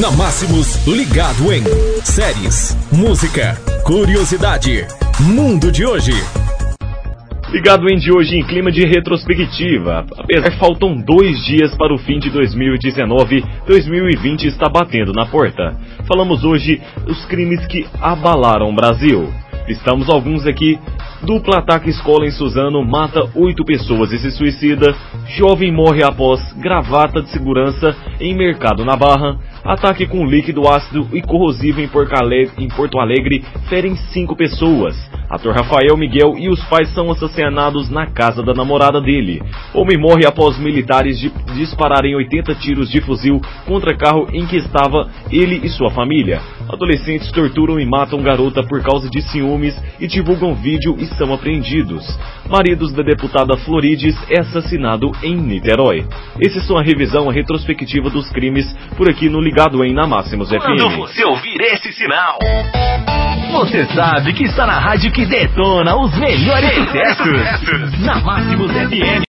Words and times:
Na 0.00 0.10
Máximos, 0.10 0.86
ligado 0.86 1.52
em 1.52 1.62
séries, 2.02 2.74
música, 2.90 3.58
curiosidade, 3.84 4.86
mundo 5.20 5.70
de 5.70 5.84
hoje. 5.84 6.12
Ligado 7.50 7.86
em 7.90 7.98
de 7.98 8.10
hoje 8.10 8.38
em 8.38 8.42
clima 8.42 8.72
de 8.72 8.86
retrospectiva. 8.86 10.06
Apesar 10.16 10.50
que 10.50 10.58
faltam 10.58 10.96
dois 10.96 11.44
dias 11.44 11.74
para 11.76 11.92
o 11.92 11.98
fim 11.98 12.18
de 12.18 12.30
2019, 12.30 13.44
2020 13.66 14.46
está 14.46 14.66
batendo 14.66 15.12
na 15.12 15.26
porta. 15.26 15.76
Falamos 16.08 16.42
hoje 16.42 16.80
dos 17.04 17.22
crimes 17.26 17.66
que 17.66 17.86
abalaram 18.00 18.70
o 18.70 18.74
Brasil. 18.74 19.30
Estamos 19.68 20.08
alguns 20.08 20.46
aqui. 20.46 20.78
Dupla 21.22 21.58
ataque 21.58 21.90
escola 21.90 22.26
em 22.26 22.30
Suzano 22.30 22.82
mata 22.82 23.28
oito 23.34 23.62
pessoas 23.62 24.10
e 24.10 24.18
se 24.18 24.30
suicida. 24.30 24.94
Jovem 25.36 25.70
morre 25.70 26.02
após 26.02 26.40
gravata 26.54 27.20
de 27.20 27.30
segurança 27.30 27.94
em 28.18 28.34
mercado 28.34 28.84
na 28.86 28.96
Barra. 28.96 29.38
Ataque 29.64 30.06
com 30.06 30.26
líquido 30.26 30.68
ácido 30.68 31.08
e 31.12 31.22
corrosivo 31.22 31.80
em 31.80 31.88
Porto 32.68 32.98
Alegre 32.98 33.44
ferem 33.68 33.94
cinco 34.12 34.34
pessoas. 34.34 34.96
Ator 35.32 35.54
Rafael 35.54 35.96
Miguel 35.96 36.34
e 36.36 36.50
os 36.50 36.62
pais 36.64 36.92
são 36.92 37.10
assassinados 37.10 37.88
na 37.88 38.04
casa 38.04 38.42
da 38.42 38.52
namorada 38.52 39.00
dele. 39.00 39.42
Homem 39.72 39.96
morre 39.96 40.26
após 40.26 40.58
militares 40.58 41.18
dispararem 41.56 42.14
80 42.14 42.54
tiros 42.56 42.90
de 42.90 43.00
fuzil 43.00 43.40
contra 43.66 43.96
carro 43.96 44.28
em 44.30 44.44
que 44.46 44.56
estava 44.58 45.08
ele 45.30 45.58
e 45.64 45.70
sua 45.70 45.90
família. 45.90 46.42
Adolescentes 46.68 47.32
torturam 47.32 47.80
e 47.80 47.86
matam 47.86 48.22
garota 48.22 48.62
por 48.62 48.82
causa 48.82 49.08
de 49.08 49.22
ciúmes 49.22 49.74
e 49.98 50.06
divulgam 50.06 50.54
vídeo 50.54 50.96
e 50.98 51.06
são 51.06 51.32
apreendidos. 51.32 52.04
Maridos 52.50 52.92
da 52.92 53.02
deputada 53.02 53.56
Florides 53.56 54.14
é 54.28 54.40
assassinado 54.40 55.10
em 55.22 55.34
Niterói. 55.34 56.04
Esses 56.40 56.66
são 56.66 56.76
a 56.76 56.82
revisão, 56.82 57.30
a 57.30 57.32
retrospectiva 57.32 58.10
dos 58.10 58.28
crimes 58.28 58.70
por 58.98 59.08
aqui 59.08 59.30
no 59.30 59.40
Ligado 59.40 59.82
em 59.82 59.94
Na 59.94 60.06
Máximos 60.06 60.50
FM. 60.50 60.60
Quando 60.60 60.90
você 60.90 61.24
ouvir 61.24 61.58
esse 61.62 61.90
sinal, 61.94 62.38
você 63.52 63.84
sabe 63.94 64.32
que 64.32 64.44
está 64.44 64.66
na 64.66 64.78
rádio 64.78 65.12
que 65.12 65.26
detona 65.26 65.94
os 65.94 66.16
melhores 66.18 66.72
sucessos. 66.88 68.00
Na 68.00 68.18
Máximos 68.20 68.72
FM. 68.72 69.12